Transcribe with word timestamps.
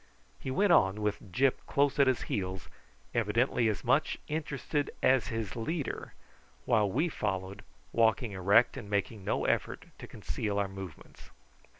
He 0.39 0.49
went 0.49 0.73
on, 0.73 0.99
with 1.01 1.31
Gyp 1.31 1.63
close 1.67 1.99
at 1.99 2.07
his 2.07 2.23
heels, 2.23 2.69
evidently 3.13 3.67
as 3.67 3.83
much 3.83 4.17
interested 4.27 4.89
as 5.03 5.27
his 5.27 5.55
leader, 5.55 6.15
while 6.65 6.91
we 6.91 7.07
followed, 7.07 7.63
walking 7.93 8.31
erect 8.31 8.77
and 8.77 8.89
making 8.89 9.23
no 9.23 9.45
effort 9.45 9.85
to 9.99 10.07
conceal 10.07 10.57
our 10.57 10.67
movements. 10.67 11.29